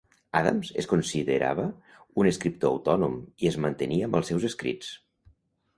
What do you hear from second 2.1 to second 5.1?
un escriptor autònom i es mantenia amb els seus escrits.